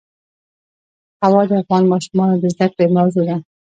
[1.23, 3.37] هوا د افغان ماشومانو د زده کړې موضوع ده.